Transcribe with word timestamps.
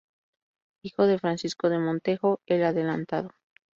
Hijo 0.81 1.05
de 1.05 1.19
Francisco 1.19 1.69
de 1.69 1.77
Montejo, 1.77 2.41
el 2.47 2.63
adelantado. 2.63 3.35